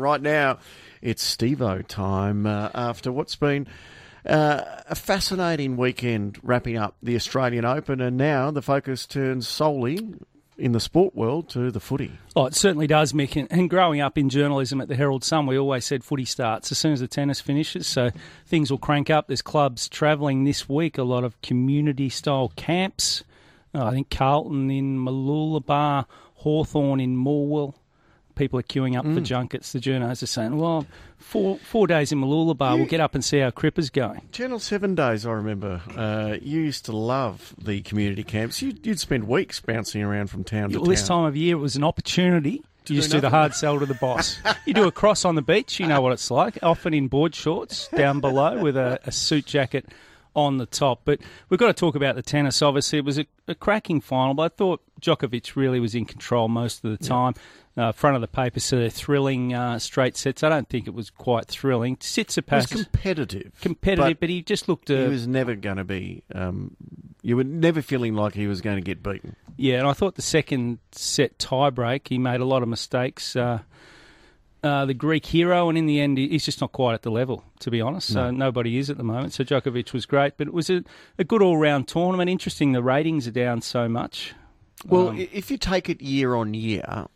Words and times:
Right 0.00 0.20
now, 0.20 0.58
it's 1.02 1.36
Stevo 1.36 1.86
time 1.86 2.46
uh, 2.46 2.68
after 2.74 3.12
what's 3.12 3.36
been 3.36 3.68
uh, 4.26 4.62
a 4.88 4.96
fascinating 4.96 5.76
weekend 5.76 6.36
wrapping 6.42 6.76
up 6.76 6.96
the 7.00 7.14
Australian 7.14 7.64
Open, 7.64 8.00
and 8.00 8.16
now 8.16 8.50
the 8.50 8.60
focus 8.60 9.06
turns 9.06 9.46
solely 9.46 10.16
in 10.58 10.72
the 10.72 10.80
sport 10.80 11.14
world 11.14 11.48
to 11.50 11.70
the 11.70 11.78
footy. 11.78 12.10
Oh, 12.34 12.46
it 12.46 12.56
certainly 12.56 12.88
does, 12.88 13.12
Mick. 13.12 13.46
And, 13.48 13.70
growing 13.70 14.00
up 14.00 14.18
in 14.18 14.30
journalism 14.30 14.80
at 14.80 14.88
the 14.88 14.96
Herald 14.96 15.22
Sun, 15.22 15.46
we 15.46 15.56
always 15.56 15.84
said 15.84 16.02
footy 16.02 16.24
starts 16.24 16.72
as 16.72 16.78
soon 16.78 16.92
as 16.92 16.98
the 16.98 17.06
tennis 17.06 17.40
finishes, 17.40 17.86
so 17.86 18.10
things 18.46 18.72
will 18.72 18.78
crank 18.78 19.10
up. 19.10 19.28
There's 19.28 19.42
clubs 19.42 19.88
travelling 19.88 20.42
this 20.42 20.68
week, 20.68 20.98
a 20.98 21.04
lot 21.04 21.22
of 21.22 21.40
community 21.40 22.08
style 22.08 22.52
camps. 22.56 23.22
Uh, 23.72 23.84
I 23.84 23.92
think 23.92 24.10
Carlton 24.10 24.72
in 24.72 24.98
Mooloolaba, 24.98 26.06
Hawthorn 26.34 26.98
in 26.98 27.16
Morwell 27.16 27.76
people 28.34 28.58
are 28.58 28.62
queuing 28.62 28.98
up 28.98 29.04
mm. 29.04 29.14
for 29.14 29.20
junkets. 29.20 29.72
The 29.72 29.78
journos 29.78 30.22
are 30.22 30.26
saying, 30.26 30.56
well, 30.56 30.86
four 31.18 31.58
four 31.58 31.86
days 31.86 32.12
in 32.12 32.20
Mooloolaba, 32.20 32.76
we'll 32.76 32.86
get 32.86 33.00
up 33.00 33.14
and 33.14 33.24
see 33.24 33.38
how 33.38 33.50
Cripper's 33.50 33.90
going. 33.90 34.22
Channel 34.32 34.58
7 34.58 34.94
days, 34.94 35.26
I 35.26 35.32
remember. 35.32 35.80
Uh, 35.96 36.36
you 36.40 36.60
used 36.60 36.84
to 36.86 36.96
love 36.96 37.54
the 37.58 37.80
community 37.82 38.24
camps. 38.24 38.60
You, 38.62 38.74
would 38.84 39.00
spend 39.00 39.28
weeks 39.28 39.60
bouncing 39.60 40.02
around 40.02 40.28
from 40.28 40.44
town 40.44 40.70
to 40.70 40.78
well, 40.78 40.84
town. 40.84 40.90
This 40.90 41.06
time 41.06 41.24
of 41.24 41.36
year, 41.36 41.56
it 41.56 41.60
was 41.60 41.76
an 41.76 41.84
opportunity. 41.84 42.62
You 42.86 42.96
just 42.96 43.10
do 43.10 43.20
the 43.20 43.30
hard 43.30 43.54
sell 43.54 43.78
to 43.80 43.86
the 43.86 43.94
boss. 43.94 44.38
you 44.66 44.74
do 44.74 44.86
a 44.86 44.92
cross 44.92 45.24
on 45.24 45.36
the 45.36 45.42
beach, 45.42 45.80
you 45.80 45.86
know 45.86 46.02
what 46.02 46.12
it's 46.12 46.30
like, 46.30 46.58
often 46.62 46.92
in 46.92 47.08
board 47.08 47.34
shorts 47.34 47.88
down 47.88 48.20
below 48.20 48.62
with 48.62 48.76
a, 48.76 49.00
a 49.06 49.12
suit 49.12 49.46
jacket 49.46 49.86
on 50.34 50.58
the 50.58 50.66
top. 50.66 51.02
But 51.04 51.20
we've 51.48 51.60
got 51.60 51.68
to 51.68 51.72
talk 51.74 51.94
about 51.94 52.16
the 52.16 52.22
tennis. 52.22 52.62
Obviously, 52.62 52.98
it 52.98 53.04
was 53.04 53.18
a, 53.18 53.26
a 53.48 53.54
cracking 53.54 54.00
final, 54.00 54.34
but 54.34 54.52
I 54.52 54.54
thought 54.54 54.82
Djokovic 55.00 55.56
really 55.56 55.80
was 55.80 55.94
in 55.94 56.04
control 56.04 56.48
most 56.48 56.84
of 56.84 56.90
the 56.90 57.04
time. 57.04 57.34
Yeah 57.36 57.42
uh, 57.76 57.92
front 57.92 58.14
of 58.14 58.20
the 58.20 58.28
paper, 58.28 58.60
so 58.60 58.76
they're 58.76 58.90
thrilling 58.90 59.52
uh, 59.52 59.78
straight 59.78 60.16
sets. 60.16 60.42
I 60.42 60.48
don't 60.48 60.68
think 60.68 60.86
it 60.86 60.94
was 60.94 61.10
quite 61.10 61.46
thrilling. 61.46 61.96
Tsitsipas 61.96 62.70
it 62.70 62.74
was 62.74 62.84
competitive, 62.84 63.52
competitive, 63.60 64.06
but, 64.06 64.20
but 64.20 64.28
he 64.28 64.42
just 64.42 64.68
looked. 64.68 64.90
Uh, 64.90 65.02
he 65.02 65.08
was 65.08 65.26
never 65.26 65.54
going 65.54 65.78
to 65.78 65.84
be. 65.84 66.22
Um, 66.34 66.76
you 67.22 67.36
were 67.36 67.44
never 67.44 67.82
feeling 67.82 68.14
like 68.14 68.34
he 68.34 68.46
was 68.46 68.60
going 68.60 68.76
to 68.76 68.82
get 68.82 69.02
beaten. 69.02 69.34
Yeah, 69.56 69.78
and 69.78 69.88
I 69.88 69.92
thought 69.92 70.14
the 70.14 70.22
second 70.22 70.78
set 70.92 71.38
tiebreak, 71.38 72.08
he 72.08 72.18
made 72.18 72.40
a 72.40 72.44
lot 72.44 72.62
of 72.62 72.68
mistakes. 72.68 73.34
Uh, 73.34 73.60
uh, 74.64 74.86
the 74.86 74.94
Greek 74.94 75.26
hero, 75.26 75.68
and 75.68 75.76
in 75.76 75.84
the 75.84 76.00
end, 76.00 76.16
he's 76.16 76.44
just 76.44 76.60
not 76.62 76.72
quite 76.72 76.94
at 76.94 77.02
the 77.02 77.10
level, 77.10 77.44
to 77.60 77.70
be 77.70 77.82
honest. 77.82 78.14
No. 78.14 78.28
So 78.28 78.30
nobody 78.30 78.78
is 78.78 78.88
at 78.88 78.96
the 78.96 79.04
moment. 79.04 79.34
So 79.34 79.44
Djokovic 79.44 79.92
was 79.92 80.06
great, 80.06 80.38
but 80.38 80.46
it 80.46 80.54
was 80.54 80.70
a, 80.70 80.82
a 81.18 81.24
good 81.24 81.42
all 81.42 81.58
round 81.58 81.86
tournament. 81.86 82.30
Interesting, 82.30 82.72
the 82.72 82.82
ratings 82.82 83.28
are 83.28 83.32
down 83.32 83.60
so 83.60 83.88
much. 83.90 84.34
Well, 84.86 85.10
um, 85.10 85.18
if 85.18 85.50
you 85.50 85.58
take 85.58 85.90
it 85.90 86.00
year 86.00 86.34
on 86.34 86.54
year, 86.54 87.06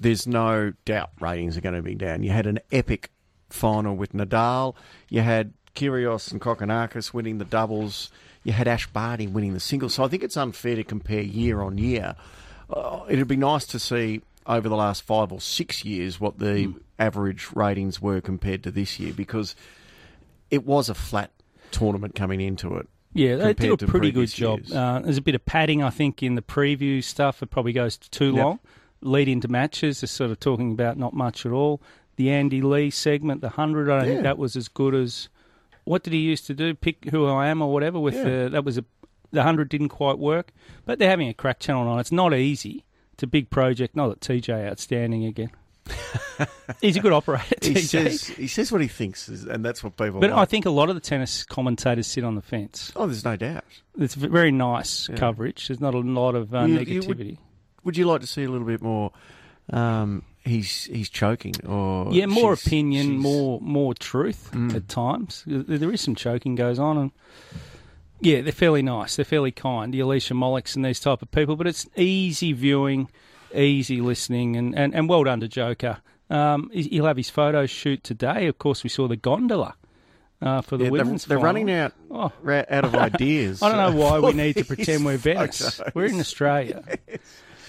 there's 0.00 0.26
no 0.26 0.72
doubt 0.84 1.10
ratings 1.20 1.56
are 1.56 1.60
going 1.60 1.76
to 1.76 1.82
be 1.82 1.94
down. 1.94 2.24
You 2.24 2.30
had 2.30 2.46
an 2.46 2.58
epic 2.72 3.10
final 3.50 3.96
with 3.96 4.12
Nadal. 4.12 4.74
You 5.08 5.20
had 5.20 5.54
Kyrgios 5.76 6.32
and 6.32 6.40
Kokkinakis 6.40 7.14
winning 7.14 7.38
the 7.38 7.44
doubles. 7.44 8.10
You 8.42 8.52
had 8.52 8.66
Ash 8.66 8.88
Barty 8.88 9.28
winning 9.28 9.54
the 9.54 9.60
singles. 9.60 9.94
So 9.94 10.04
I 10.04 10.08
think 10.08 10.24
it's 10.24 10.36
unfair 10.36 10.74
to 10.74 10.82
compare 10.82 11.20
year 11.20 11.60
on 11.60 11.78
year. 11.78 12.16
Uh, 12.68 13.04
it'd 13.08 13.28
be 13.28 13.36
nice 13.36 13.64
to 13.66 13.78
see 13.78 14.22
over 14.46 14.68
the 14.68 14.76
last 14.76 15.02
five 15.02 15.32
or 15.32 15.40
six 15.40 15.84
years 15.84 16.20
what 16.20 16.38
the 16.38 16.66
mm. 16.66 16.80
average 16.98 17.48
ratings 17.54 18.00
were 18.00 18.20
compared 18.20 18.62
to 18.62 18.70
this 18.70 18.98
year 19.00 19.12
because 19.12 19.54
it 20.50 20.64
was 20.64 20.88
a 20.88 20.94
flat 20.94 21.30
tournament 21.70 22.14
coming 22.14 22.40
into 22.40 22.76
it. 22.76 22.88
Yeah, 23.12 23.36
they 23.36 23.54
did 23.54 23.82
a 23.82 23.86
pretty 23.86 24.12
good 24.12 24.28
job. 24.28 24.60
Uh, 24.70 25.00
there's 25.00 25.16
a 25.16 25.22
bit 25.22 25.34
of 25.34 25.44
padding, 25.46 25.82
I 25.82 25.88
think, 25.88 26.22
in 26.22 26.34
the 26.34 26.42
preview 26.42 27.02
stuff. 27.02 27.42
It 27.42 27.46
probably 27.48 27.72
goes 27.72 27.96
too 27.96 28.32
yep. 28.32 28.44
long 28.44 28.58
lead 29.00 29.28
into 29.28 29.48
matches 29.48 30.02
is 30.02 30.10
sort 30.10 30.30
of 30.30 30.40
talking 30.40 30.72
about 30.72 30.98
not 30.98 31.14
much 31.14 31.46
at 31.46 31.52
all. 31.52 31.80
The 32.16 32.30
Andy 32.30 32.62
Lee 32.62 32.90
segment, 32.90 33.40
the 33.40 33.50
hundred, 33.50 33.90
I 33.90 33.98
don't 33.98 34.06
yeah. 34.06 34.12
think 34.14 34.22
that 34.24 34.38
was 34.38 34.56
as 34.56 34.68
good 34.68 34.94
as 34.94 35.28
what 35.84 36.02
did 36.02 36.12
he 36.12 36.18
used 36.18 36.46
to 36.46 36.54
do? 36.54 36.74
Pick 36.74 37.10
who 37.10 37.26
I 37.26 37.48
am 37.48 37.62
or 37.62 37.72
whatever. 37.72 38.00
With 38.00 38.14
yeah. 38.14 38.24
the, 38.24 38.48
that 38.52 38.64
was 38.64 38.78
a 38.78 38.84
the 39.32 39.42
hundred 39.42 39.68
didn't 39.68 39.90
quite 39.90 40.18
work, 40.18 40.52
but 40.84 40.98
they're 40.98 41.10
having 41.10 41.28
a 41.28 41.34
crack 41.34 41.60
channel 41.60 41.86
on. 41.88 41.98
It's 42.00 42.12
not 42.12 42.34
easy. 42.34 42.84
It's 43.16 43.22
a 43.22 43.26
big 43.26 43.48
project. 43.48 43.96
Not 43.96 44.08
that 44.08 44.20
TJ 44.20 44.68
outstanding 44.68 45.24
again. 45.24 45.50
He's 46.82 46.96
a 46.96 47.00
good 47.00 47.14
operator. 47.14 47.44
he 47.62 47.72
TJ. 47.72 47.86
says 47.86 48.26
he 48.26 48.46
says 48.46 48.70
what 48.70 48.82
he 48.82 48.88
thinks, 48.88 49.26
and 49.28 49.64
that's 49.64 49.82
what 49.82 49.96
people. 49.96 50.20
But 50.20 50.28
like. 50.32 50.38
I 50.38 50.44
think 50.44 50.66
a 50.66 50.70
lot 50.70 50.90
of 50.90 50.96
the 50.96 51.00
tennis 51.00 51.42
commentators 51.42 52.06
sit 52.08 52.24
on 52.24 52.34
the 52.34 52.42
fence. 52.42 52.92
Oh, 52.94 53.06
there's 53.06 53.24
no 53.24 53.34
doubt. 53.34 53.64
It's 53.96 54.14
very 54.14 54.52
nice 54.52 55.08
yeah. 55.08 55.16
coverage. 55.16 55.66
There's 55.66 55.80
not 55.80 55.94
a 55.94 55.98
lot 55.98 56.34
of 56.34 56.54
uh, 56.54 56.64
you, 56.64 56.78
negativity. 56.78 57.30
You 57.30 57.38
would 57.84 57.96
you 57.96 58.04
like 58.04 58.20
to 58.20 58.26
see 58.26 58.44
a 58.44 58.50
little 58.50 58.66
bit 58.66 58.82
more? 58.82 59.12
Um, 59.72 60.22
he's 60.44 60.84
he's 60.84 61.08
choking, 61.08 61.54
or 61.66 62.12
yeah, 62.12 62.26
more 62.26 62.54
she's, 62.54 62.66
opinion, 62.66 63.06
she's... 63.06 63.22
more 63.22 63.60
more 63.62 63.94
truth 63.94 64.50
mm. 64.52 64.74
at 64.74 64.90
times. 64.90 65.42
There 65.46 65.90
is 65.90 66.02
some 66.02 66.16
choking 66.16 66.54
goes 66.54 66.78
on, 66.78 66.98
and 66.98 67.10
yeah, 68.20 68.40
they're 68.40 68.52
fairly 68.52 68.82
nice. 68.82 69.16
They're 69.16 69.24
fairly 69.24 69.52
kind. 69.52 69.92
The 69.92 70.00
Alicia 70.00 70.34
Moliks 70.34 70.76
and 70.76 70.84
these 70.84 71.00
type 71.00 71.22
of 71.22 71.30
people, 71.30 71.56
but 71.56 71.66
it's 71.66 71.86
easy 71.96 72.52
viewing, 72.52 73.10
easy 73.54 74.00
listening, 74.00 74.56
and 74.56 74.76
and, 74.78 74.94
and 74.94 75.08
well 75.08 75.24
done 75.24 75.40
to 75.40 75.48
Joker. 75.48 75.98
Um, 76.28 76.70
he'll 76.72 77.06
have 77.06 77.16
his 77.16 77.30
photo 77.30 77.66
shoot 77.66 78.02
today. 78.02 78.46
Of 78.46 78.58
course, 78.58 78.82
we 78.82 78.90
saw 78.90 79.08
the 79.08 79.16
gondola. 79.16 79.74
Uh, 80.42 80.60
for 80.60 80.76
the 80.76 80.84
yeah, 80.84 80.90
women's, 80.90 81.24
they're, 81.24 81.38
they're 81.38 81.44
running 81.44 81.70
out 81.70 81.94
oh. 82.10 82.30
out 82.46 82.84
of 82.84 82.94
ideas. 82.94 83.62
I 83.62 83.70
don't 83.70 83.94
know 83.94 83.98
why 83.98 84.18
we 84.18 84.32
need 84.34 84.56
to 84.58 84.66
pretend 84.66 85.06
we're 85.06 85.16
Venice. 85.16 85.80
We're 85.94 86.06
in 86.06 86.20
Australia. 86.20 86.82
Yes. 87.08 87.20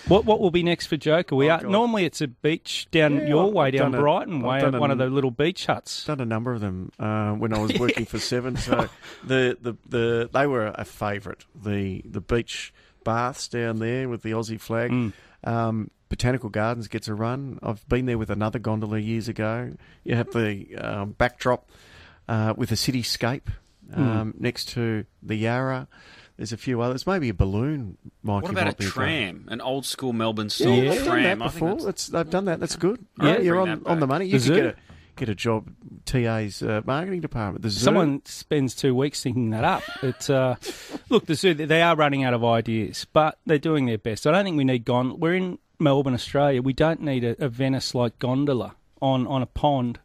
What 0.07 0.23
what 0.23 0.39
will 0.39 0.51
be 0.51 0.63
next 0.63 0.87
for 0.87 0.95
Joker? 0.95 1.35
We 1.35 1.49
oh, 1.49 1.55
are 1.55 1.61
God. 1.61 1.71
normally 1.71 2.05
it's 2.05 2.21
a 2.21 2.27
beach 2.27 2.87
down 2.91 3.15
yeah, 3.15 3.27
your 3.27 3.51
way, 3.51 3.71
down 3.71 3.91
Brighton 3.91 4.41
a, 4.41 4.47
way, 4.47 4.69
one 4.69 4.89
a, 4.89 4.93
of 4.93 4.99
the 4.99 5.07
little 5.07 5.31
beach 5.31 5.65
huts. 5.65 6.05
Done 6.05 6.21
a 6.21 6.25
number 6.25 6.53
of 6.53 6.61
them 6.61 6.91
uh, 6.97 7.33
when 7.33 7.53
I 7.53 7.59
was 7.59 7.73
working 7.79 8.05
for 8.05 8.17
Seven. 8.17 8.55
So 8.55 8.87
the, 9.25 9.57
the, 9.59 9.75
the 9.87 10.29
they 10.31 10.47
were 10.47 10.67
a 10.67 10.85
favourite. 10.85 11.43
The 11.53 12.01
the 12.05 12.21
beach 12.21 12.73
baths 13.03 13.49
down 13.49 13.79
there 13.79 14.07
with 14.07 14.21
the 14.23 14.31
Aussie 14.31 14.59
flag. 14.59 14.91
Mm. 14.91 15.13
Um, 15.43 15.91
Botanical 16.09 16.49
Gardens 16.49 16.87
gets 16.87 17.09
a 17.09 17.13
run. 17.13 17.59
I've 17.61 17.87
been 17.89 18.05
there 18.05 18.17
with 18.17 18.29
another 18.29 18.59
gondola 18.59 18.99
years 18.99 19.27
ago. 19.27 19.73
You 20.05 20.15
have 20.15 20.31
the 20.31 20.75
um, 20.77 21.11
backdrop 21.11 21.69
uh, 22.29 22.53
with 22.55 22.71
a 22.71 22.75
cityscape 22.75 23.49
mm. 23.91 23.97
um, 23.97 24.33
mm. 24.33 24.39
next 24.39 24.69
to 24.69 25.05
the 25.21 25.35
Yarra. 25.35 25.89
There's 26.37 26.53
a 26.53 26.57
few 26.57 26.81
others. 26.81 27.07
Maybe 27.07 27.29
a 27.29 27.33
balloon. 27.33 27.97
Mike, 28.21 28.43
what 28.43 28.51
about 28.51 28.67
a 28.67 28.73
tram? 28.73 29.47
An 29.49 29.59
old 29.59 29.85
school 29.85 30.13
Melbourne 30.13 30.49
style 30.49 30.71
yeah, 30.71 30.93
yeah, 30.93 31.03
tram. 31.03 31.39
Done 31.39 31.39
that 31.39 31.53
before. 31.53 31.91
they've 32.11 32.29
done 32.29 32.45
that. 32.45 32.59
That's 32.59 32.75
good. 32.75 33.03
Yeah, 33.19 33.39
you're 33.39 33.59
on, 33.59 33.81
on 33.87 33.99
the 33.99 34.05
money. 34.05 34.27
You 34.27 34.39
could 34.39 34.53
get 34.53 34.65
a, 34.65 34.75
get 35.15 35.29
a 35.29 35.35
job. 35.35 35.69
TA's 36.05 36.61
uh, 36.61 36.81
marketing 36.85 37.21
department. 37.21 37.63
The 37.63 37.71
Someone 37.71 38.21
spends 38.25 38.75
two 38.75 38.93
weeks 38.93 39.23
thinking 39.23 39.49
that 39.49 39.63
up. 39.63 39.83
But 39.99 40.29
uh, 40.29 40.55
look, 41.09 41.25
the 41.25 41.33
zoo. 41.33 41.55
They 41.55 41.81
are 41.81 41.95
running 41.95 42.23
out 42.23 42.35
of 42.35 42.45
ideas, 42.45 43.07
but 43.11 43.39
they're 43.47 43.57
doing 43.57 43.87
their 43.87 43.97
best. 43.97 44.27
I 44.27 44.31
don't 44.31 44.45
think 44.45 44.57
we 44.57 44.63
need 44.63 44.85
gon. 44.85 45.19
We're 45.19 45.35
in 45.35 45.57
Melbourne, 45.79 46.13
Australia. 46.13 46.61
We 46.61 46.73
don't 46.73 47.01
need 47.01 47.23
a, 47.23 47.43
a 47.43 47.49
Venice 47.49 47.95
like 47.95 48.19
gondola 48.19 48.75
on 49.01 49.25
on 49.25 49.41
a 49.41 49.47
pond 49.47 49.99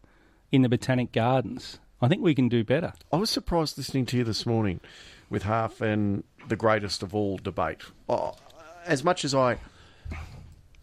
in 0.51 0.63
the 0.63 0.69
Botanic 0.71 1.13
Gardens. 1.13 1.79
I 2.01 2.09
think 2.09 2.23
we 2.23 2.35
can 2.35 2.49
do 2.49 2.65
better. 2.65 2.95
I 3.13 3.17
was 3.17 3.31
surprised 3.31 3.77
listening 3.77 4.07
to 4.07 4.17
you 4.17 4.25
this 4.25 4.45
morning 4.45 4.81
with 5.33 5.43
half 5.43 5.81
and 5.81 6.23
the 6.47 6.57
greatest 6.57 7.03
of 7.03 7.15
all 7.15 7.39
debate. 7.39 7.81
Oh, 8.09 8.35
as 8.85 9.03
much 9.03 9.25
as 9.25 9.35
I 9.35 9.59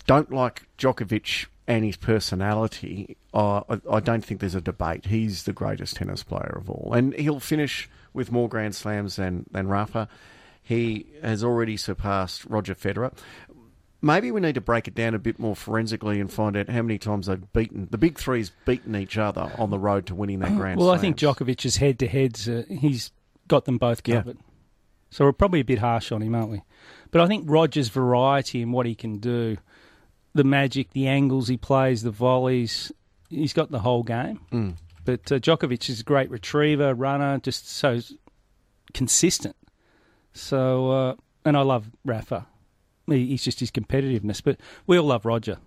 don't 0.08 0.34
like 0.34 0.68
Djokovic 0.78 1.46
and 1.68 1.86
his 1.86 1.96
personality, 1.96 3.16
uh, 3.34 3.62
I, 3.70 3.80
I, 3.92 4.00
don't 4.00 4.26
think 4.26 4.40
there's 4.40 4.56
a 4.56 4.62
debate. 4.62 5.06
He's 5.06 5.44
the 5.44 5.54
greatest 5.54 5.98
tennis 5.98 6.24
player 6.24 6.58
of 6.58 6.70
all, 6.70 6.94
and 6.94 7.14
he'll 7.14 7.40
finish 7.40 7.88
with 8.14 8.32
more 8.32 8.50
Grand 8.50 8.76
Slams 8.76 9.18
than 9.18 9.46
than 9.52 9.68
Rafa. 9.68 10.10
He 10.64 11.06
has 11.22 11.44
already 11.44 11.78
surpassed 11.78 12.46
Roger 12.46 12.74
Federer. 12.74 13.14
Maybe 14.02 14.32
we 14.32 14.40
need 14.40 14.56
to 14.56 14.62
break 14.62 14.88
it 14.88 14.96
down 14.96 15.14
a 15.14 15.20
bit 15.20 15.38
more 15.38 15.56
forensically 15.56 16.22
and 16.22 16.32
find 16.32 16.56
out 16.56 16.70
how 16.70 16.82
many 16.82 16.98
times 16.98 17.28
they've 17.28 17.54
beaten 17.54 17.88
the 17.92 17.98
big 17.98 18.18
three's 18.18 18.52
beaten 18.66 18.96
each 18.96 19.18
other 19.18 19.52
on 19.58 19.72
the 19.72 19.80
road 19.80 20.06
to 20.08 20.16
winning 20.16 20.40
that 20.40 20.56
Grand. 20.56 20.80
Well, 20.80 20.88
Slams. 20.88 21.00
I 21.00 21.02
think 21.02 21.18
Djokovic's 21.18 21.76
head 21.76 22.00
to 22.00 22.08
heads. 22.08 22.48
Uh, 22.50 22.64
he's 22.70 23.12
got 23.50 23.66
them 23.66 23.78
both 23.78 24.04
covered. 24.04 24.38
Yeah. 24.38 24.44
So 25.10 25.26
we're 25.26 25.34
probably 25.34 25.60
a 25.60 25.66
bit 25.66 25.80
harsh 25.80 26.12
on 26.12 26.22
him, 26.22 26.36
aren't 26.36 26.52
we? 26.52 26.62
But 27.12 27.22
I 27.22 27.28
think 27.28 27.50
Roger's 27.50 27.90
variety 27.90 28.62
and 28.62 28.72
what 28.72 28.86
he 28.86 28.96
can 28.96 29.18
do, 29.18 29.58
the 30.34 30.44
magic, 30.44 30.92
the 30.92 31.08
angles 31.08 31.48
he 31.48 31.58
plays, 31.58 32.04
the 32.04 32.12
volleys, 32.12 32.92
he's 33.30 33.54
got 33.54 33.72
the 33.72 33.80
whole 33.80 34.04
game. 34.04 34.40
Mm. 34.52 34.76
But 35.04 35.32
uh, 35.32 35.40
Djokovic 35.40 35.90
is 35.90 36.02
a 36.02 36.04
great 36.04 36.30
retriever, 36.30 36.94
runner, 36.94 37.40
just 37.40 37.68
so 37.68 38.00
consistent. 38.94 39.56
So, 40.34 40.92
uh, 40.92 41.16
and 41.44 41.58
I 41.58 41.62
love 41.62 41.90
Rafa. 42.06 42.46
he's 43.08 43.44
just 43.44 43.60
his 43.60 43.72
competitiveness. 43.72 44.44
But 44.44 44.60
we 44.86 44.98
all 45.00 45.08
love 45.08 45.26
Roger. 45.26 45.58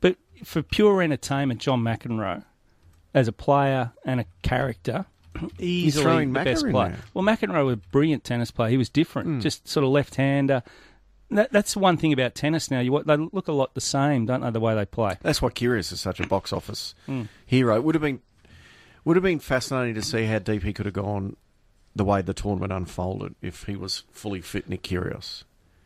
But 0.00 0.16
for 0.44 0.62
pure 0.62 1.02
entertainment, 1.02 1.60
John 1.60 1.82
McEnroe, 1.82 2.44
as 3.14 3.28
a 3.28 3.32
player 3.32 3.92
and 4.04 4.20
a 4.20 4.26
character, 4.42 5.06
easily 5.58 6.26
the 6.26 6.32
best 6.32 6.68
player. 6.68 6.98
Well, 7.14 7.24
McEnroe 7.24 7.64
was 7.64 7.74
a 7.74 7.76
brilliant 7.76 8.24
tennis 8.24 8.50
player. 8.50 8.70
He 8.70 8.76
was 8.76 8.88
different, 8.88 9.28
mm. 9.28 9.40
just 9.40 9.68
sort 9.68 9.84
of 9.84 9.90
left-hander, 9.90 10.62
that, 11.30 11.52
that's 11.52 11.76
one 11.76 11.96
thing 11.96 12.12
about 12.12 12.34
tennis 12.34 12.70
now. 12.70 12.80
You 12.80 13.02
they 13.04 13.16
look 13.16 13.48
a 13.48 13.52
lot 13.52 13.74
the 13.74 13.80
same, 13.80 14.26
don't 14.26 14.40
they? 14.40 14.50
The 14.50 14.60
way 14.60 14.74
they 14.74 14.84
play. 14.84 15.16
That's 15.22 15.40
why 15.40 15.50
Kyrgios 15.50 15.92
is 15.92 16.00
such 16.00 16.20
a 16.20 16.26
box 16.26 16.52
office 16.52 16.94
hero. 17.46 17.76
It 17.76 17.84
would 17.84 17.94
have 17.94 18.02
been 18.02 18.20
would 19.04 19.16
have 19.16 19.22
been 19.22 19.38
fascinating 19.38 19.94
to 19.94 20.02
see 20.02 20.24
how 20.24 20.38
deep 20.38 20.62
he 20.62 20.72
could 20.72 20.86
have 20.86 20.94
gone 20.94 21.36
the 21.94 22.04
way 22.04 22.22
the 22.22 22.34
tournament 22.34 22.72
unfolded 22.72 23.34
if 23.40 23.64
he 23.64 23.76
was 23.76 24.04
fully 24.10 24.40
fit, 24.40 24.68
Nick 24.68 24.82
Kyrgios, 24.82 25.44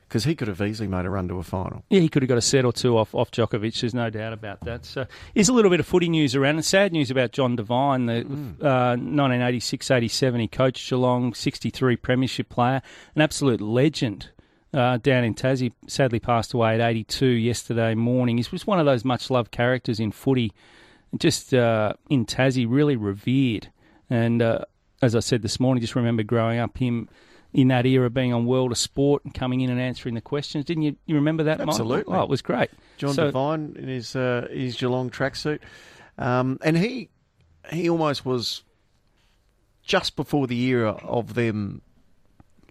because 0.09 0.25
he 0.25 0.35
could 0.35 0.49
have 0.49 0.61
easily 0.61 0.89
made 0.89 1.05
a 1.05 1.11
run 1.11 1.29
to 1.29 1.39
a 1.39 1.43
final. 1.43 1.85
Yeah, 1.91 2.01
he 2.01 2.09
could 2.09 2.23
have 2.23 2.29
got 2.29 2.39
a 2.39 2.43
set 2.43 2.65
or 2.65 2.73
two 2.73 2.97
off, 2.97 3.15
off 3.15 3.31
Djokovic. 3.31 3.81
There's 3.81 3.95
no 3.95 4.11
doubt 4.11 4.33
about 4.33 4.61
that. 4.65 4.85
So, 4.85 5.07
here's 5.35 5.49
a 5.49 5.53
little 5.53 5.71
bit 5.71 5.81
of 5.81 5.87
footy 5.87 6.09
news 6.09 6.35
around. 6.35 6.57
And 6.57 6.65
sad 6.65 6.93
news 6.93 7.11
about 7.11 7.33
John 7.33 7.57
Devine, 7.57 8.07
the 8.07 8.21
uh, 8.61 8.97
1986-87. 8.97 10.41
He 10.41 10.49
coached 10.49 10.89
Geelong, 10.89 11.35
63 11.35 11.97
premiership 11.97 12.49
player, 12.49 12.83
an 13.15 13.23
absolute 13.23 13.61
legend. 13.61 14.31
Uh, 14.73 14.97
down 14.97 15.23
in 15.23 15.35
Tassie, 15.35 15.73
sadly 15.87 16.19
passed 16.19 16.53
away 16.53 16.75
at 16.75 16.81
82 16.81 17.27
yesterday 17.27 17.95
morning. 17.95 18.39
He 18.39 18.45
was 18.51 18.67
one 18.67 18.81
of 18.81 18.87
those 18.87 19.05
much 19.05 19.31
loved 19.31 19.53
characters 19.53 20.01
in 20.01 20.11
footy, 20.11 20.53
just 21.17 21.55
uh, 21.55 21.93
in 22.11 22.27
Tassie, 22.27 22.67
really 22.69 22.97
revered. 22.97 23.69
And 24.11 24.43
uh, 24.43 24.65
as 25.01 25.15
I 25.15 25.21
said 25.21 25.43
this 25.43 25.61
morning, 25.61 25.81
just 25.81 25.95
remember 25.95 26.25
growing 26.25 26.59
up, 26.59 26.77
him 26.77 27.09
in 27.55 27.69
that 27.69 27.87
era 27.87 28.11
being 28.11 28.35
on 28.35 28.45
World 28.45 28.73
of 28.73 28.77
Sport 28.79 29.25
and 29.25 29.33
coming 29.33 29.61
in 29.63 29.71
and 29.71 29.81
answering 29.81 30.15
the 30.17 30.21
questions. 30.21 30.65
Didn't 30.67 30.83
you? 30.83 30.97
You 31.07 31.15
remember 31.15 31.45
that? 31.45 31.59
Michael? 31.61 31.71
Absolutely. 31.73 32.15
Oh, 32.15 32.23
it 32.23 32.29
was 32.29 32.43
great. 32.43 32.69
John 32.99 33.15
So- 33.15 33.27
Devine 33.27 33.77
in 33.79 33.89
his 33.89 34.15
uh, 34.15 34.49
his 34.51 34.77
Geelong 34.77 35.09
tracksuit, 35.09 35.61
um, 36.19 36.59
and 36.63 36.77
he 36.77 37.09
he 37.73 37.89
almost 37.89 38.27
was 38.27 38.63
just 39.83 40.17
before 40.17 40.47
the 40.47 40.61
era 40.67 40.91
of 41.05 41.35
them 41.35 41.81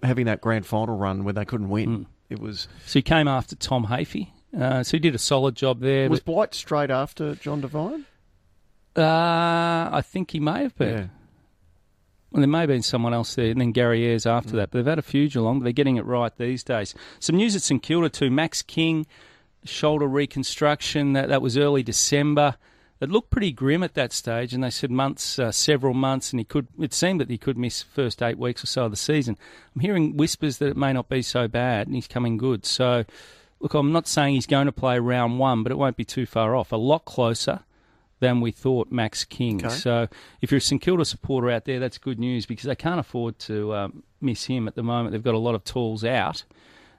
having 0.03 0.25
that 0.25 0.41
grand 0.41 0.65
final 0.65 0.97
run 0.97 1.23
where 1.23 1.33
they 1.33 1.45
couldn't 1.45 1.69
win. 1.69 1.95
Hmm. 1.95 2.03
It 2.29 2.39
was 2.39 2.67
So 2.85 2.99
he 2.99 3.03
came 3.03 3.27
after 3.27 3.55
Tom 3.55 3.85
Hafey. 3.87 4.29
Uh, 4.57 4.83
so 4.83 4.97
he 4.97 4.99
did 4.99 5.15
a 5.15 5.19
solid 5.19 5.55
job 5.55 5.79
there. 5.79 6.09
was 6.09 6.19
Blight 6.19 6.53
straight 6.53 6.89
after 6.91 7.35
John 7.35 7.61
Devine. 7.61 8.05
uh, 8.95 9.01
I 9.91 10.01
think 10.05 10.31
he 10.31 10.39
may 10.39 10.61
have 10.63 10.75
been. 10.77 10.97
Yeah. 10.97 11.05
Well, 12.33 12.41
there 12.41 12.47
may 12.47 12.61
have 12.61 12.69
been 12.69 12.81
someone 12.81 13.13
else 13.13 13.35
there, 13.35 13.51
and 13.51 13.61
then 13.61 13.71
Gary 13.71 14.07
Ayres 14.07 14.25
after 14.25 14.55
that. 14.55 14.71
But 14.71 14.79
they've 14.79 14.87
had 14.87 14.97
a 14.97 15.03
few 15.03 15.29
Geelong, 15.29 15.59
but 15.59 15.65
they're 15.65 15.71
getting 15.71 15.97
it 15.97 16.05
right 16.05 16.35
these 16.35 16.63
days. 16.63 16.95
Some 17.19 17.35
news 17.35 17.55
at 17.55 17.61
St 17.61 17.81
Kilda 17.81 18.09
too. 18.09 18.31
Max 18.31 18.63
King, 18.63 19.05
shoulder 19.65 20.07
reconstruction. 20.07 21.13
That 21.13 21.29
that 21.29 21.43
was 21.43 21.59
early 21.59 21.83
December. 21.83 22.55
It 22.99 23.11
looked 23.11 23.29
pretty 23.29 23.51
grim 23.51 23.83
at 23.83 23.93
that 23.93 24.11
stage, 24.11 24.51
and 24.51 24.63
they 24.63 24.71
said 24.71 24.89
months, 24.89 25.37
uh, 25.37 25.51
several 25.51 25.93
months, 25.93 26.31
and 26.31 26.39
he 26.39 26.43
could. 26.43 26.67
It 26.79 26.95
seemed 26.95 27.21
that 27.21 27.29
he 27.29 27.37
could 27.37 27.57
miss 27.57 27.83
first 27.83 28.23
eight 28.23 28.39
weeks 28.39 28.63
or 28.63 28.67
so 28.67 28.85
of 28.85 28.91
the 28.91 28.97
season. 28.97 29.37
I'm 29.75 29.81
hearing 29.81 30.17
whispers 30.17 30.57
that 30.57 30.69
it 30.69 30.77
may 30.77 30.91
not 30.91 31.09
be 31.09 31.21
so 31.21 31.47
bad, 31.47 31.85
and 31.85 31.95
he's 31.95 32.07
coming 32.07 32.37
good. 32.37 32.65
So, 32.65 33.05
look, 33.59 33.75
I'm 33.75 33.91
not 33.91 34.07
saying 34.07 34.33
he's 34.33 34.47
going 34.47 34.65
to 34.65 34.71
play 34.71 34.97
round 34.97 35.37
one, 35.37 35.61
but 35.61 35.71
it 35.71 35.77
won't 35.77 35.97
be 35.97 36.05
too 36.05 36.25
far 36.25 36.55
off. 36.55 36.71
A 36.71 36.77
lot 36.77 37.05
closer 37.05 37.59
than 38.23 38.39
we 38.39 38.51
thought, 38.51 38.89
Max 38.89 39.25
King. 39.25 39.63
Okay. 39.65 39.75
So 39.75 40.07
if 40.41 40.49
you're 40.49 40.59
a 40.59 40.61
St 40.61 40.81
Kilda 40.81 41.03
supporter 41.03 41.51
out 41.51 41.65
there, 41.65 41.79
that's 41.79 41.97
good 41.97 42.19
news 42.19 42.45
because 42.45 42.63
they 42.63 42.75
can't 42.75 42.99
afford 42.99 43.37
to 43.39 43.75
um, 43.75 44.03
miss 44.21 44.45
him 44.45 44.65
at 44.67 44.75
the 44.75 44.81
moment. 44.81 45.11
They've 45.11 45.21
got 45.21 45.35
a 45.35 45.39
lot 45.39 45.55
of 45.55 45.63
tools 45.65 46.05
out. 46.05 46.45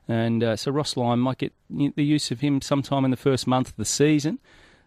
And 0.06 0.44
uh, 0.44 0.56
so 0.56 0.70
Ross 0.70 0.98
Lyon 0.98 1.18
might 1.18 1.38
get 1.38 1.54
the 1.70 2.04
use 2.04 2.30
of 2.30 2.40
him 2.40 2.60
sometime 2.60 3.06
in 3.06 3.10
the 3.10 3.16
first 3.16 3.46
month 3.46 3.70
of 3.70 3.76
the 3.76 3.86
season. 3.86 4.38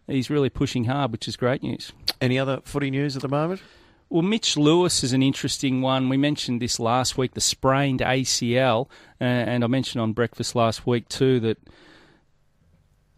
He's 0.05 0.29
really 0.29 0.49
pushing 0.49 0.85
hard, 0.85 1.11
which 1.11 1.27
is 1.27 1.35
great 1.35 1.63
news. 1.63 1.91
Any 2.21 2.37
other 2.37 2.61
footy 2.63 2.91
news 2.91 3.15
at 3.15 3.23
the 3.23 3.27
moment? 3.27 3.61
Well, 4.09 4.21
Mitch 4.21 4.55
Lewis 4.55 5.03
is 5.03 5.13
an 5.13 5.23
interesting 5.23 5.81
one. 5.81 6.07
We 6.07 6.17
mentioned 6.17 6.61
this 6.61 6.79
last 6.79 7.17
week, 7.17 7.33
the 7.33 7.41
sprained 7.41 7.99
ACL, 8.01 8.87
and 9.19 9.63
I 9.63 9.67
mentioned 9.67 10.03
on 10.03 10.13
breakfast 10.13 10.55
last 10.55 10.85
week 10.85 11.09
too 11.09 11.39
that 11.41 11.57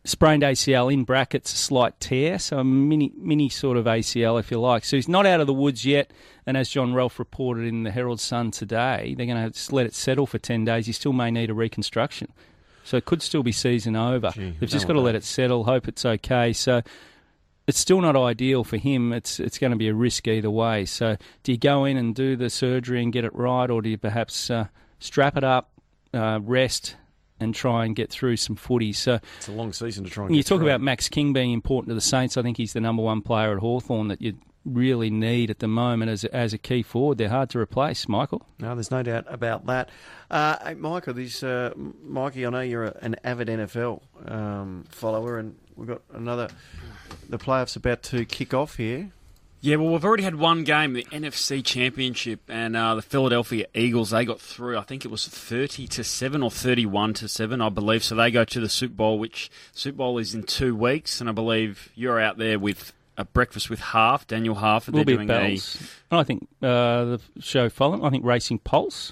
sprained 0.09 0.43
ACL 0.43 0.91
in 0.91 1.03
brackets 1.03 1.53
a 1.53 1.57
slight 1.57 1.99
tear, 1.99 2.39
so 2.39 2.59
a 2.59 2.63
mini 2.63 3.11
mini 3.15 3.49
sort 3.49 3.77
of 3.77 3.85
ACL 3.85 4.39
if 4.39 4.51
you 4.51 4.59
like. 4.59 4.83
So 4.83 4.97
he's 4.97 5.07
not 5.07 5.25
out 5.25 5.39
of 5.39 5.47
the 5.47 5.53
woods 5.53 5.85
yet, 5.85 6.11
and 6.45 6.57
as 6.57 6.69
John 6.69 6.93
Ralph 6.93 7.19
reported 7.19 7.65
in 7.65 7.83
the 7.83 7.91
Herald 7.91 8.19
Sun 8.19 8.51
today, 8.51 9.13
they're 9.17 9.25
going 9.25 9.51
to 9.51 9.75
let 9.75 9.85
it 9.85 9.93
settle 9.93 10.25
for 10.25 10.37
ten 10.37 10.65
days. 10.65 10.85
He 10.87 10.91
still 10.91 11.13
may 11.13 11.31
need 11.31 11.49
a 11.49 11.53
reconstruction, 11.53 12.31
so 12.83 12.97
it 12.97 13.05
could 13.05 13.21
still 13.21 13.43
be 13.43 13.51
season 13.51 13.95
over. 13.95 14.31
Gee, 14.31 14.55
They've 14.59 14.69
just 14.69 14.87
got 14.87 14.93
to 14.93 15.01
let 15.01 15.15
it 15.15 15.23
settle. 15.23 15.63
Hope 15.63 15.87
it's 15.87 16.05
okay. 16.05 16.53
So 16.53 16.81
it's 17.67 17.79
still 17.79 18.01
not 18.01 18.15
ideal 18.15 18.63
for 18.63 18.77
him. 18.77 19.13
It's 19.13 19.39
it's 19.39 19.59
going 19.59 19.71
to 19.71 19.77
be 19.77 19.87
a 19.89 19.93
risk 19.93 20.27
either 20.27 20.49
way. 20.49 20.85
So 20.85 21.17
do 21.43 21.51
you 21.51 21.57
go 21.57 21.85
in 21.85 21.97
and 21.97 22.15
do 22.15 22.35
the 22.35 22.49
surgery 22.49 23.03
and 23.03 23.13
get 23.13 23.25
it 23.25 23.35
right, 23.35 23.69
or 23.69 23.81
do 23.81 23.89
you 23.89 23.97
perhaps 23.97 24.49
uh, 24.49 24.67
strap 24.99 25.37
it 25.37 25.43
up, 25.43 25.71
uh, 26.13 26.39
rest, 26.41 26.95
and 27.39 27.53
try 27.55 27.85
and 27.85 27.95
get 27.95 28.09
through 28.09 28.37
some 28.37 28.55
footy? 28.55 28.93
So 28.93 29.19
It's 29.37 29.47
a 29.47 29.51
long 29.51 29.73
season 29.73 30.03
to 30.05 30.09
try 30.09 30.25
and 30.25 30.35
you 30.35 30.41
get 30.43 30.47
talk 30.47 30.59
through. 30.59 30.67
about 30.67 30.81
Max 30.81 31.09
King 31.09 31.33
being 31.33 31.51
important 31.51 31.89
to 31.91 31.95
the 31.95 32.01
Saints, 32.01 32.37
I 32.37 32.41
think 32.41 32.57
he's 32.57 32.73
the 32.73 32.81
number 32.81 33.01
one 33.03 33.21
player 33.21 33.51
at 33.53 33.59
Hawthorn 33.59 34.07
that 34.09 34.21
you 34.21 34.35
really 34.65 35.09
need 35.09 35.49
at 35.49 35.59
the 35.59 35.67
moment 35.67 36.11
as 36.11 36.25
a, 36.25 36.35
as 36.35 36.53
a 36.53 36.57
key 36.57 36.83
forward. 36.83 37.17
They're 37.17 37.29
hard 37.29 37.49
to 37.51 37.59
replace, 37.59 38.07
Michael. 38.09 38.45
No, 38.59 38.75
there's 38.75 38.91
no 38.91 39.01
doubt 39.01 39.25
about 39.27 39.65
that. 39.67 39.89
Uh, 40.29 40.57
hey, 40.63 40.73
Michael, 40.75 41.13
this 41.13 41.41
uh, 41.41 41.73
Mikey, 41.75 42.45
I 42.45 42.49
know 42.49 42.59
you're 42.61 42.85
a, 42.85 42.97
an 43.01 43.15
avid 43.23 43.47
NFL 43.47 44.01
um, 44.29 44.83
follower, 44.89 45.39
and 45.39 45.55
we've 45.75 45.87
got 45.87 46.01
another. 46.13 46.49
The 47.29 47.39
playoffs 47.39 47.75
about 47.77 48.03
to 48.03 48.25
kick 48.25 48.53
off 48.53 48.75
here. 48.75 49.11
Yeah, 49.61 49.75
well, 49.75 49.91
we've 49.91 50.05
already 50.05 50.23
had 50.23 50.35
one 50.35 50.63
game, 50.63 50.93
the 50.93 51.03
NFC 51.05 51.63
Championship, 51.63 52.39
and 52.47 52.77
uh, 52.77 52.95
the 52.95 53.01
Philadelphia 53.01 53.65
Eagles. 53.73 54.11
They 54.11 54.23
got 54.23 54.39
through. 54.39 54.77
I 54.77 54.83
think 54.83 55.03
it 55.03 55.11
was 55.11 55.27
thirty 55.27 55.85
to 55.87 56.03
seven 56.03 56.41
or 56.41 56.49
thirty-one 56.49 57.13
to 57.15 57.27
seven, 57.27 57.61
I 57.61 57.67
believe. 57.67 58.03
So 58.03 58.15
they 58.15 58.31
go 58.31 58.45
to 58.45 58.59
the 58.59 58.69
Super 58.69 58.93
Bowl, 58.95 59.19
which 59.19 59.51
Super 59.73 59.97
Bowl 59.97 60.17
is 60.17 60.33
in 60.33 60.43
two 60.43 60.75
weeks, 60.75 61.19
and 61.19 61.29
I 61.29 61.33
believe 61.33 61.89
you're 61.95 62.19
out 62.19 62.37
there 62.37 62.57
with 62.57 62.93
a 63.17 63.25
breakfast 63.25 63.69
with 63.69 63.79
Half, 63.79 64.27
Daniel 64.27 64.55
Half, 64.55 64.87
and 64.87 64.95
We'll 64.95 65.03
they're 65.03 65.17
be 65.17 65.25
doing 65.25 65.29
a 65.29 65.49
Bells. 65.49 65.77
And 66.09 66.19
I 66.21 66.23
think 66.23 66.47
uh, 66.61 67.03
the 67.03 67.21
show 67.41 67.67
following, 67.67 68.03
I 68.03 68.09
think 68.09 68.23
Racing 68.23 68.59
Pulse 68.59 69.11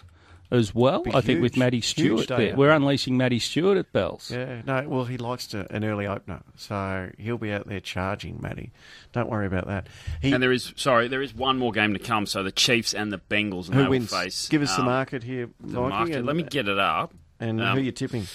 as 0.50 0.74
well. 0.74 1.04
Be 1.04 1.14
I 1.14 1.22
think 1.22 1.42
with 1.42 1.54
huge. 1.56 1.60
Matty 1.60 1.82
Stewart 1.82 2.28
there. 2.28 2.56
We're 2.56 2.72
unleashing 2.72 3.18
Matty 3.18 3.40
Stewart 3.40 3.78
at 3.78 3.92
Bells. 3.92 4.32
Yeah, 4.32 4.62
no, 4.66 4.88
well, 4.88 5.06
he 5.06 5.18
likes 5.18 5.48
to, 5.48 5.68
an 5.74 5.84
early 5.84 6.08
opener, 6.08 6.42
so 6.56 7.12
he'll 7.18 7.38
be 7.38 7.52
out 7.52 7.68
there 7.68 7.80
charging, 7.80 8.40
Matty. 8.42 8.72
Don't 9.14 9.30
worry 9.30 9.46
about 9.48 9.68
that. 9.68 9.88
He, 10.22 10.32
And 10.32 10.42
there 10.42 10.52
is 10.52 10.74
sorry, 10.76 11.08
there 11.08 11.22
is 11.22 11.34
one 11.34 11.58
more 11.58 11.72
game 11.72 11.94
to 11.94 12.00
come. 12.00 12.26
So 12.26 12.44
the 12.44 12.52
Chiefs 12.52 12.94
and 12.94 13.12
the 13.12 13.20
Bengals, 13.20 13.68
and 13.68 13.76
who 13.76 13.84
they 13.84 13.90
wins? 13.90 14.12
will 14.12 14.20
face. 14.20 14.48
Give 14.48 14.62
us 14.62 14.74
the 14.76 14.82
um, 14.82 14.88
market 14.88 15.24
here, 15.24 15.50
the 15.60 15.80
Mikey, 15.82 15.90
market. 15.90 16.16
and, 16.18 16.26
Let 16.26 16.36
me 16.36 16.44
get 16.44 16.68
it 16.68 16.80
up. 16.80 17.14
and 17.40 17.62
um, 17.62 17.78
who 17.78 17.84
you 17.84 17.92
tipping? 17.92 18.28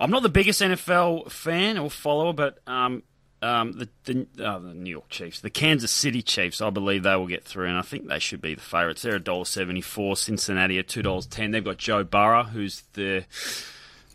I'm 0.00 0.10
not 0.10 0.22
the 0.22 0.28
biggest 0.28 0.60
NFL 0.62 1.30
fan 1.30 1.76
or 1.76 1.90
follower, 1.90 2.32
but 2.32 2.58
um, 2.68 3.02
um, 3.42 3.72
the 3.72 3.88
the, 4.04 4.26
uh, 4.44 4.58
the 4.58 4.74
New 4.74 4.90
York 4.90 5.08
Chiefs, 5.08 5.40
the 5.40 5.50
Kansas 5.50 5.90
City 5.90 6.22
Chiefs, 6.22 6.60
I 6.60 6.70
believe 6.70 7.02
they 7.02 7.16
will 7.16 7.26
get 7.26 7.44
through, 7.44 7.66
and 7.66 7.78
I 7.78 7.82
think 7.82 8.08
they 8.08 8.18
should 8.18 8.40
be 8.40 8.54
the 8.54 8.60
favourites. 8.60 9.02
They're 9.02 9.16
a 9.16 9.20
dollar 9.20 9.44
seventy 9.44 9.80
four. 9.80 10.16
Cincinnati 10.16 10.78
are 10.78 10.82
two 10.82 11.02
dollars 11.02 11.26
ten. 11.26 11.50
They've 11.50 11.64
got 11.64 11.78
Joe 11.78 12.04
Burrow, 12.04 12.44
who's 12.44 12.82
the 12.94 13.24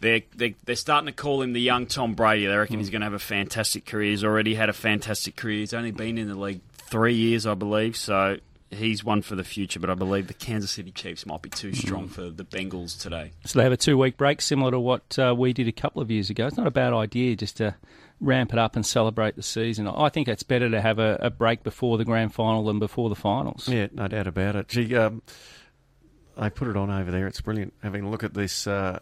they're, 0.03 0.21
they're, 0.35 0.53
they're 0.65 0.75
starting 0.75 1.07
to 1.07 1.13
call 1.13 1.41
him 1.41 1.53
the 1.53 1.61
young 1.61 1.85
Tom 1.85 2.13
Brady. 2.13 2.45
They 2.45 2.55
reckon 2.57 2.77
he's 2.77 2.89
going 2.89 3.01
to 3.01 3.05
have 3.05 3.13
a 3.13 3.19
fantastic 3.19 3.85
career. 3.85 4.11
He's 4.11 4.25
already 4.25 4.53
had 4.53 4.67
a 4.67 4.73
fantastic 4.73 5.37
career. 5.37 5.59
He's 5.59 5.73
only 5.73 5.91
been 5.91 6.17
in 6.17 6.27
the 6.27 6.35
league 6.35 6.59
three 6.73 7.13
years, 7.13 7.47
I 7.47 7.53
believe. 7.53 7.95
So 7.95 8.37
he's 8.73 9.03
one 9.03 9.21
for 9.21 9.35
the 9.35 9.43
future. 9.43 9.79
But 9.79 9.89
I 9.89 9.95
believe 9.95 10.27
the 10.27 10.33
Kansas 10.33 10.71
City 10.71 10.91
Chiefs 10.91 11.25
might 11.25 11.41
be 11.41 11.49
too 11.49 11.73
strong 11.73 12.07
for 12.07 12.29
the 12.29 12.43
Bengals 12.43 12.99
today. 12.99 13.31
So 13.45 13.59
they 13.59 13.63
have 13.63 13.71
a 13.71 13.77
two 13.77 13.97
week 13.97 14.17
break, 14.17 14.41
similar 14.41 14.71
to 14.71 14.79
what 14.79 15.17
uh, 15.17 15.35
we 15.37 15.53
did 15.53 15.67
a 15.67 15.71
couple 15.71 16.01
of 16.01 16.11
years 16.11 16.29
ago. 16.29 16.47
It's 16.47 16.57
not 16.57 16.67
a 16.67 16.71
bad 16.71 16.93
idea 16.93 17.35
just 17.35 17.57
to 17.57 17.75
ramp 18.19 18.53
it 18.53 18.59
up 18.59 18.75
and 18.75 18.85
celebrate 18.85 19.35
the 19.35 19.43
season. 19.43 19.87
I 19.87 20.09
think 20.09 20.27
it's 20.27 20.43
better 20.43 20.69
to 20.69 20.81
have 20.81 20.99
a, 20.99 21.17
a 21.21 21.29
break 21.29 21.63
before 21.63 21.97
the 21.97 22.05
grand 22.05 22.33
final 22.33 22.63
than 22.65 22.79
before 22.79 23.09
the 23.09 23.15
finals. 23.15 23.67
Yeah, 23.67 23.87
no 23.91 24.07
doubt 24.07 24.27
about 24.27 24.55
it. 24.55 24.67
Gee, 24.69 24.95
um, 24.95 25.21
I 26.37 26.49
put 26.49 26.67
it 26.67 26.77
on 26.77 26.89
over 26.89 27.11
there. 27.11 27.27
It's 27.27 27.41
brilliant 27.41 27.73
having 27.83 28.05
a 28.05 28.09
look 28.09 28.23
at 28.23 28.33
this 28.33 28.65
uh, 28.65 28.99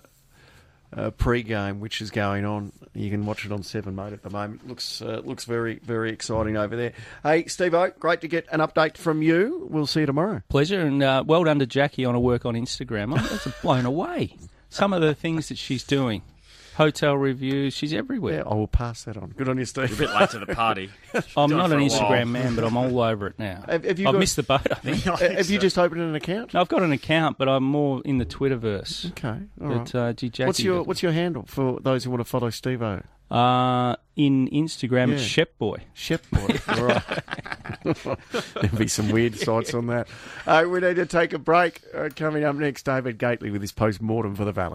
uh, 0.95 1.09
pre-game 1.11 1.79
which 1.79 2.01
is 2.01 2.11
going 2.11 2.45
on. 2.45 2.71
You 2.93 3.09
can 3.09 3.25
watch 3.25 3.45
it 3.45 3.51
on 3.51 3.63
Seven 3.63 3.95
Mode 3.95 4.13
at 4.13 4.21
the 4.23 4.29
moment. 4.29 4.67
Looks 4.67 5.01
uh, 5.01 5.21
looks 5.23 5.45
very 5.45 5.79
very 5.79 6.11
exciting 6.11 6.57
over 6.57 6.75
there. 6.75 6.93
Hey, 7.23 7.45
Steve 7.47 7.73
O, 7.73 7.91
great 7.99 8.21
to 8.21 8.27
get 8.27 8.47
an 8.51 8.59
update 8.59 8.97
from 8.97 9.21
you. 9.21 9.67
We'll 9.69 9.87
see 9.87 10.01
you 10.01 10.05
tomorrow. 10.05 10.41
Pleasure, 10.49 10.81
and 10.81 11.01
uh, 11.01 11.23
well 11.25 11.43
done 11.43 11.59
to 11.59 11.65
Jackie 11.65 12.05
on 12.05 12.13
her 12.13 12.19
work 12.19 12.45
on 12.45 12.55
Instagram. 12.55 13.17
I'm 13.17 13.53
blown 13.61 13.85
away. 13.85 14.35
Some 14.69 14.93
of 14.93 15.01
the 15.01 15.13
things 15.13 15.49
that 15.49 15.57
she's 15.57 15.83
doing. 15.83 16.21
Hotel 16.81 17.15
reviews, 17.15 17.73
she's 17.73 17.93
everywhere. 17.93 18.37
Yeah, 18.45 18.51
I 18.51 18.55
will 18.55 18.67
pass 18.67 19.03
that 19.03 19.15
on. 19.17 19.29
Good 19.37 19.47
on 19.49 19.57
you, 19.57 19.65
Steve. 19.65 19.93
A 19.93 19.95
bit 19.95 20.09
late 20.15 20.29
to 20.31 20.39
the 20.39 20.47
party. 20.55 20.89
I'm 21.37 21.49
Done 21.49 21.57
not 21.59 21.71
an 21.71 21.79
Instagram 21.79 22.09
while. 22.09 22.25
man, 22.25 22.55
but 22.55 22.63
I'm 22.63 22.75
all 22.75 22.99
over 23.01 23.27
it 23.27 23.37
now. 23.37 23.63
Have- 23.67 23.83
have 23.85 23.99
you 23.99 24.07
I've 24.07 24.13
got- 24.13 24.19
missed 24.19 24.35
the 24.37 24.43
boat, 24.43 24.61
I 24.71 24.75
think. 24.75 24.97
Have 25.19 25.49
you 25.49 25.59
just 25.59 25.77
opened 25.77 26.01
an 26.01 26.15
account? 26.15 26.53
No, 26.53 26.61
I've 26.61 26.67
got 26.69 26.81
an 26.83 26.91
account, 26.91 27.37
but 27.37 27.47
I'm 27.47 27.63
more 27.63 28.01
in 28.03 28.17
the 28.17 28.25
Twitterverse. 28.25 29.11
Okay, 29.11 29.27
all 29.29 29.67
But 29.67 29.77
right. 29.77 29.95
uh, 29.95 30.13
gee, 30.13 30.29
Jackie, 30.29 30.47
What's 30.47 30.59
your 30.61 30.83
What's 30.83 31.03
your 31.03 31.11
handle 31.11 31.43
for 31.47 31.79
those 31.81 32.03
who 32.03 32.09
want 32.09 32.21
to 32.21 32.25
follow 32.25 32.49
Steve 32.49 32.81
O? 32.81 33.01
uh, 33.29 33.95
in 34.17 34.49
Instagram? 34.49 35.11
It's 35.13 35.21
Yeah. 35.21 35.27
Shep 35.27 35.57
Boy. 35.57 35.77
Shep 35.93 36.21
boy. 36.31 36.57
All 36.67 36.83
right. 36.83 37.03
There'll 37.83 38.77
be 38.77 38.87
some 38.87 39.09
weird 39.09 39.35
sights 39.35 39.73
on 39.73 39.87
that. 39.87 40.07
Uh, 40.45 40.65
we 40.67 40.79
need 40.81 40.97
to 40.97 41.05
take 41.05 41.33
a 41.33 41.39
break. 41.39 41.81
Uh, 41.95 42.09
coming 42.15 42.43
up 42.43 42.55
next, 42.55 42.83
David 42.83 43.17
Gately 43.17 43.49
with 43.49 43.61
his 43.61 43.71
post 43.71 44.01
mortem 44.01 44.35
for 44.35 44.43
the 44.45 44.51
Valley. 44.51 44.69